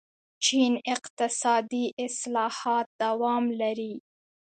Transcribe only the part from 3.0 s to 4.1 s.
دوام لري.